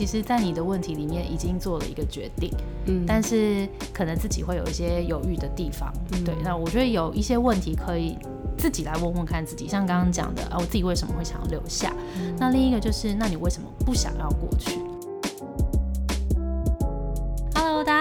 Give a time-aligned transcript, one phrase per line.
[0.00, 2.50] 其实，在你的问题里面已经做了一个决定，
[2.86, 5.92] 嗯，但是可能自己会有一些犹豫的地方，
[6.24, 6.34] 对。
[6.42, 8.16] 那我觉得有一些问题可以
[8.56, 11.92] 自己来问问看自己，像刚刚讲的啊，我自己为什么会想要留下？
[12.38, 14.78] 那另一个就是，那你为什么不想要过去？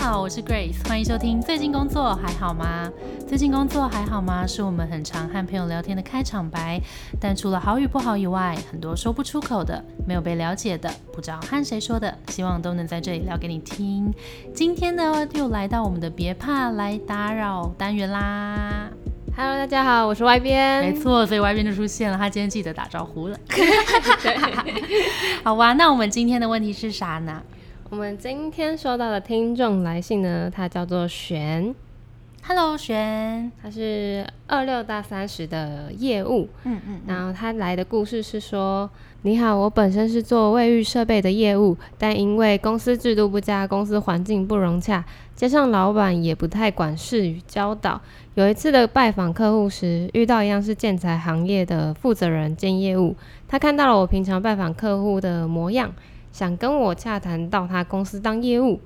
[0.00, 1.38] 好，我是 Grace，欢迎收听。
[1.42, 2.90] 最近工作还好吗？
[3.28, 4.46] 最近工作还好吗？
[4.46, 6.80] 是我们很常和朋友聊天的开场白。
[7.20, 14.10] 但除了好与不好以外，很多说不出口的、没有被了解的、不知道和谁说的，希望都能在这里聊给你听。
[14.54, 18.88] 今天呢，又来到我们的别怕来打扰单元啦。
[19.36, 20.80] Hello，大家好，我是外边。
[20.80, 22.16] 没错，所以外边就出现了。
[22.16, 23.38] 他今天记得打招呼了。
[25.44, 27.42] 好哇，那我们今天的问题是啥呢？
[27.90, 31.74] 我们今天收到的听众来信呢，他叫做璇。
[32.44, 36.48] Hello，璇，他是二六大三十的业务。
[36.62, 37.00] 嗯嗯。
[37.08, 38.88] 然后他来的故事是说：
[39.22, 48.00] 你好，我本身是做卫浴设备的业务，但因为公司制度不佳，公司环境不融洽，加上老板也不太管事与教导。
[48.34, 53.16] 有一次的拜访客户时，遇到一样是建材行业的负责人兼业务，
[53.48, 55.92] 他看到了我平常拜访客户的模样。
[56.32, 58.80] 想跟我洽谈到他公司当业务，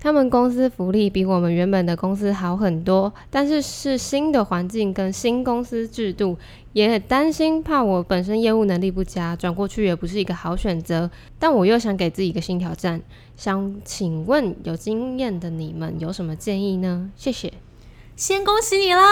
[0.00, 6.36] 他们公司福利比我们原本的公司好很多，但是是新的环境跟新公司制度，
[6.72, 11.10] 也很担心，怕我本身业务能力不佳，转过去也不是一个好选择。
[11.38, 13.00] 但我又想给自己一个新挑战，
[13.36, 17.10] 想请问有经验的你们有什么建议呢？
[17.16, 17.52] 谢谢，
[18.14, 19.02] 先恭喜你啦！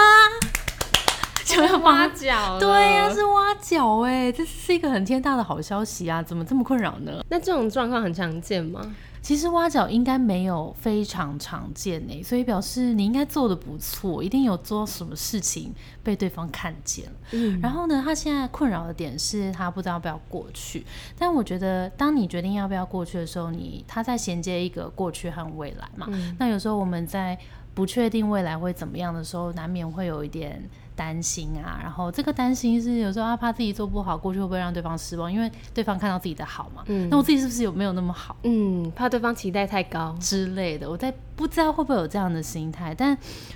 [1.57, 6.21] 就要挖角，对呀，是挖角哎，这是一个很天大的好消息啊！
[6.21, 7.23] 怎么这么困扰呢？
[7.29, 8.93] 那这种状况很常见吗？
[9.21, 17.11] 其实挖角应该没有非常常见哎，所以表示你应该做的不错，一定有做什么事情被对方看见了。
[17.31, 20.85] 嗯，然后呢，他现在困扰的点是他不知道要不要过去。
[21.17, 26.07] 但我觉得，当你决定要不要过去的时候，你他在衔接一个过去和未来嘛。
[26.37, 27.37] 那有时候我们在
[27.73, 30.69] 不确定未来会怎么样的时候，难免会有一点。
[30.97, 35.31] 担心啊，然后这个担心是有时候啊怕自己做不好，过去会不会让对方失望？
[35.31, 38.35] 因为对方看到自己的好嘛，嗯，那我自己是不是有没有那么好？
[38.43, 43.15] 嗯，怕对方期待太高之类的，我在不知道会不会有这样的心态，但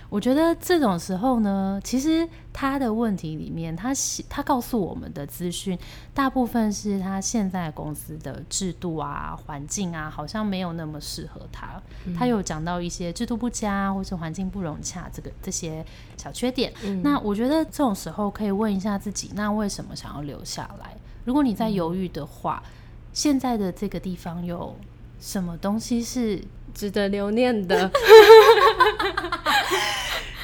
[0.09, 3.91] 我觉得这种时候呢，其实他的问题里面，他
[4.29, 5.75] 他告诉我们的资讯，
[6.13, 11.81] 大部分是他现在公司的制度啊、环境啊，好像没有那么适合他。
[12.15, 15.83] 他有讲到一些制度不佳或是环境不融洽这个这些
[16.17, 16.71] 小缺点，
[17.01, 17.31] 那我。
[17.31, 20.97] 我觉得这种时候可以问一下自己，那为什么想要留下来？
[21.23, 22.61] 如果你在犹豫的话，
[23.13, 24.75] 现在的这个地方有
[25.17, 27.91] 什么东西是值得留念的？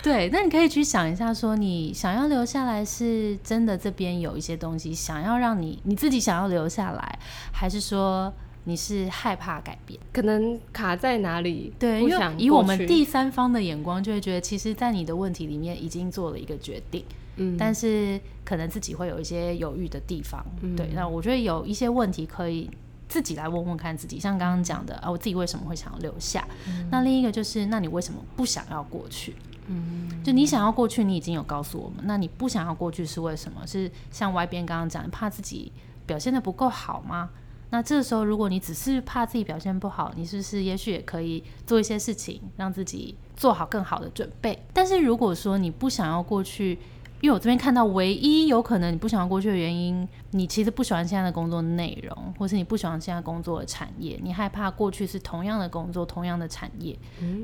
[0.03, 7.19] 对，那你可以去想一下，说你想要留下来，是真的这边有一些东西想要让你你自己想要留下来，
[7.51, 8.31] 还是说？
[8.69, 11.71] 你是害怕改变，可能卡在哪里？
[11.79, 17.01] 对，因为以我们第三方的眼光，就会觉得，其实，在你的问题里面已经做了一个决定，
[17.37, 20.45] 嗯，但是可能自己会有一些犹豫的地方，
[20.75, 20.89] 对。
[20.93, 22.69] 那我觉得有一些问题可以
[23.07, 26.47] 自己来问问看自己，像刚刚讲的啊，我自己为什么会想要留下？
[26.91, 29.35] 那另一个就是，那你为什么不想要过去？
[29.67, 33.65] 嗯，就你想要过去，你已经有告诉我们，那你不想要过去是为什么？
[33.67, 35.71] 是像外边刚刚讲，怕自己
[36.05, 37.29] 表现的不够好吗？
[37.69, 44.57] 那这时候，如果你只是怕自己表现不好，你是不是也许也可以做一些事情，让自己做好更好的准备？
[44.71, 46.79] 但是如果说你不想要过去，
[47.19, 56.97] 因为我这边看到唯一有可能你不想要过去的原因，你其实不喜欢现在的工作内容，或是你不喜欢现在工作的产业，你害怕过去是同样的工作、同样的产业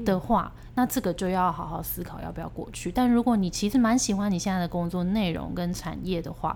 [0.05, 2.91] 的话，那这个就要好好思考要不要过去。
[2.91, 6.55] 但如果你其实蛮喜欢你现在的工作内容跟产业的话，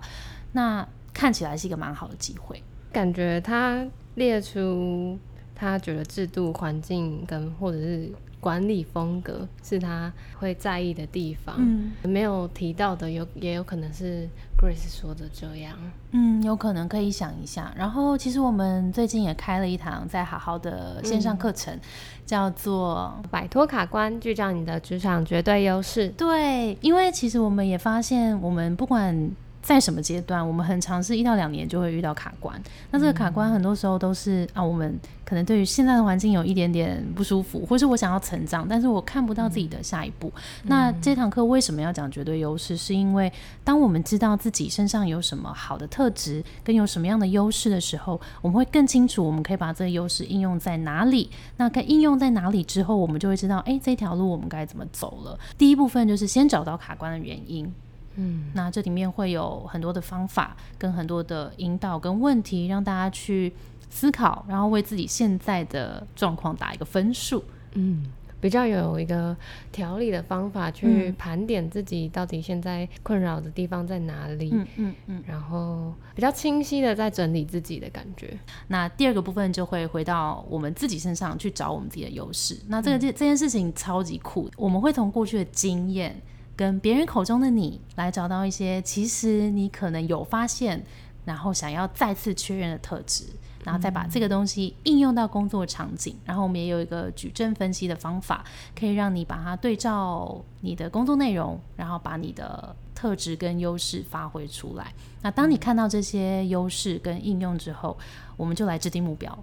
[0.51, 2.61] 那看起来是一个蛮好的机会。
[2.91, 3.85] 感觉他
[4.15, 5.17] 列出
[5.55, 14.27] 他觉得制度环境跟或者是管理风格是他会在意的地方，嗯，没有提到的有也有可能是
[14.57, 15.75] Grace 说的这样，
[16.11, 17.73] 嗯，有可能可以想一下。
[17.75, 21.77] 然后其实我们最近也开了一堂在好好的线上课程，
[22.25, 26.09] 叫做摆脱卡关，聚焦你的职场绝对优势。
[26.09, 29.31] 对，因为其实我们也发现，我们不管。
[29.67, 32.57] 在什么阶段，我们很尝试一到两年就会遇到卡关。
[32.89, 40.31] 那这个卡关很多时候都是啊，我们可能对于现在的环境有一点点不舒服，或是我想要成长，但是我看不到自己的下一步。
[40.63, 42.77] 那这堂课为什么要讲绝对优势？
[42.77, 43.29] 是因为
[43.65, 51.29] 当我们知道自己身上有什么好的特质，跟有什么样的优势的时候，我们会更清楚我们可以把这个优势应用在哪里。
[51.57, 55.37] 那该应用在哪里之后，我们就会知道，哎，这条路我们该怎么走了。
[55.57, 57.69] 第一部分就是先找到卡关的原因。
[58.17, 63.53] 嗯，那这里面会有很多的方法，跟很多的引导跟问题，让大家去
[63.89, 67.43] 思考，然后为自己现在的状况打一个分数。
[67.73, 68.05] 嗯。
[68.39, 69.35] 比较有一个
[69.71, 78.37] 调理的方法去盘点自己到底现在困扰的地方在哪里，嗯嗯嗯，然后比较清晰的在整理自己的感觉。
[78.67, 82.55] 那第二个部分就会回到我们自己身上去找我们自己的优势。
[82.67, 86.15] 那这个这这件事情超级酷，我们会从过去的经验
[86.57, 90.83] 跟别人口中的你来找到一些其实你可能有发现，
[91.23, 93.23] 然后想要再次确认的特质。
[93.63, 98.41] 然后再把这个东西应用到工作场景，然后我们也有一个矩阵分析的方法，
[98.73, 104.93] 可以让你把它对照你的工作内容，然后把你的特质跟优势发挥出来。
[105.21, 107.97] 那当你看到这些优势跟应用之后，
[108.37, 109.37] 我们就来制定目标，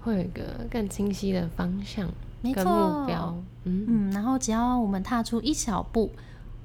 [0.00, 2.08] 会有一个更清晰的方向
[2.54, 3.36] 跟目标。
[3.64, 6.10] 嗯嗯，然后只要我们踏出一小步，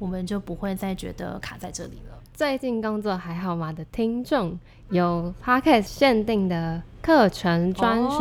[0.01, 2.17] 我们就不会再觉得卡在这里了。
[2.33, 3.71] 最近工作还好吗？
[3.71, 4.57] 的听众
[4.89, 6.81] 有 Podcast 限定的。
[7.03, 8.19] 课程专属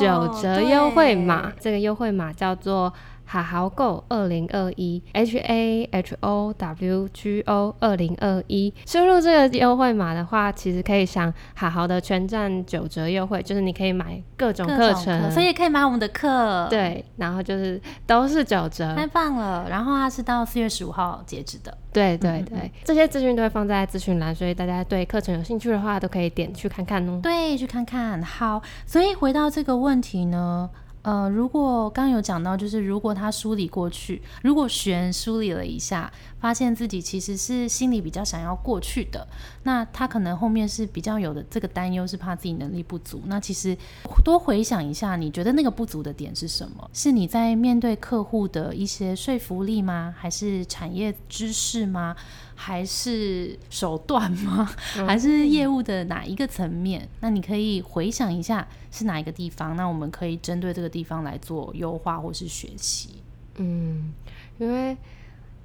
[0.00, 2.92] 九折优惠码，这个优惠码叫做。
[3.26, 19.66] 好好购二零二一 H A H O W G O 二零二一，输入这个优惠码的话，其实可以享好好的全站九折优惠，就是你可以买各种课程，所以可以买我们的课，对，然后就是都是九折，太棒了。
[19.68, 27.18] 然后它是到四月十五号截止的，对对对，这些资讯都会放在资讯栏，所以大家对课程有兴趣的话，都可以点去看看哦。
[27.22, 28.22] 对，去看看。
[28.22, 30.70] 好，所以回到这个问题呢？
[31.06, 39.24] 呃，如果刚有讲到，就是如果他梳理过去，如果玄梳理了一下，发现自己其实是心里比较想要过去的，
[39.62, 43.22] 那他可能后面是比较有的这个担忧，是怕自己能力不足。
[43.26, 43.76] 那其实
[44.24, 46.90] 多回想一下，你觉得那个不足的点是什么？
[46.92, 50.12] 是你在面对客户的一些说服力吗？
[50.18, 52.16] 还是产业知识吗？
[52.56, 54.68] 还是手段吗？
[55.06, 57.08] 还是业务的哪一个层面？
[57.20, 63.22] 那你可以回想一下是哪一个地方，那我们可以针对这个地方来做优化或是学习。
[63.56, 64.12] 嗯，
[64.58, 64.96] 因为。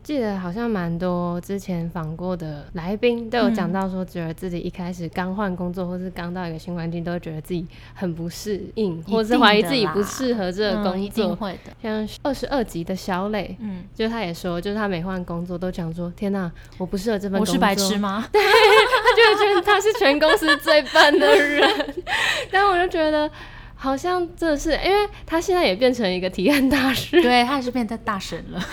[0.04, 7.63] 记得好像蛮多之前访过的来宾都有讲到说，觉得自己一开始刚换工作，或是刚到一个新环境，都会觉得自己
[7.94, 11.36] 很不适应，或是怀疑自己不适合这个工作。
[11.36, 11.72] 会的。
[11.84, 18.25] 像二十二集的小磊，嗯，就他也说，就是他每换工作都讲说：“天哪，我不适合这份工作。”我是白痴吗？
[18.34, 19.00] 对，他
[19.33, 22.04] 就觉得他是全公司最笨的人。
[22.51, 23.30] 但我就觉得。
[23.74, 28.63] 好像这是，因为他现在也变成一个提案大师，对他也是变成大神了，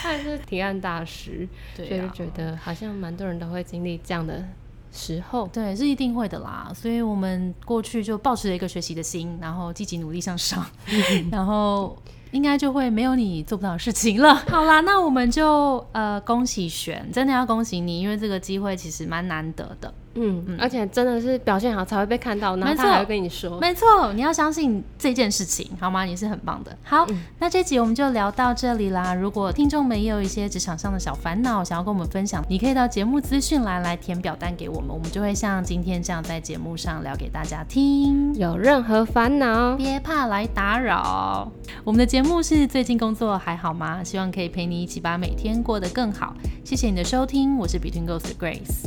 [0.00, 4.40] 他也是提案大师， 所以就觉得好像蛮多人都会经历这样的
[4.92, 6.70] 时候，对，是一定会的啦。
[6.72, 10.64] 所以我们过去就保持了一个学习的心，然后积极努力向上，
[11.32, 12.00] 然后
[12.32, 14.34] 应该就会没有你做不到的事情了。
[14.48, 19.92] 好啦，那我们就呃恭喜璇，真的要恭喜你，因为这个机会其实蛮难得的。
[20.14, 26.04] 嗯，而且真的是表现好才会被看到，然后他还会跟你说，没错，你要相信这件事情，好吗？
[26.04, 26.76] 你是很棒的。
[26.82, 27.06] 好，
[27.38, 29.14] 那这集我们就聊到这里啦。
[29.14, 38.34] 如果听众们也有一些职场上的小烦恼，想要跟我们分享，你可以到节目资讯栏来填表单给我们，我们就会像今天这样在节目上聊给大家听。
[38.34, 41.50] 有任何烦恼，别怕来打扰。
[41.84, 44.02] 我们的节目是最近工作还好吗？
[44.02, 46.34] 希望可以陪你一起把每天过得更好。
[46.64, 48.86] 谢谢你的收听，我是 Between Ghost 的 Grace，